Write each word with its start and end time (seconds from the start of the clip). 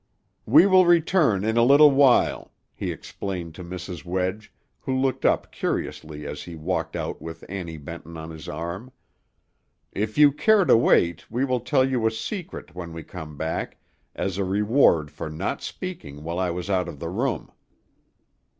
"We 0.47 0.65
will 0.65 0.87
return 0.87 1.43
in 1.43 1.57
a 1.57 1.63
little 1.63 1.91
while," 1.91 2.51
he 2.73 2.91
explained 2.91 3.53
to 3.53 3.63
Mrs. 3.63 4.03
Wedge, 4.03 4.51
who 4.79 4.97
looked 4.97 5.25
up 5.25 5.51
curiously 5.51 6.25
as 6.25 6.41
he 6.41 6.55
walked 6.55 6.95
out 6.95 7.21
with 7.21 7.43
Annie 7.47 7.77
Benton 7.77 8.17
on 8.17 8.31
his 8.31 8.49
arm. 8.49 8.91
"If 9.91 10.17
you 10.17 10.31
care 10.31 10.65
to 10.65 10.75
wait, 10.75 11.29
we 11.29 11.45
will 11.45 11.59
tell 11.59 11.87
you 11.87 12.07
a 12.07 12.09
secret 12.09 12.73
when 12.73 12.93
we 12.93 13.03
come 13.03 13.37
back, 13.37 13.77
as 14.15 14.39
a 14.39 14.43
reward 14.43 15.11
for 15.11 15.29
not 15.29 15.61
speaking 15.61 16.23
while 16.23 16.39
I 16.39 16.49
was 16.49 16.67
out 16.67 16.89
of 16.89 16.97
the 16.97 17.09
room." 17.09 17.51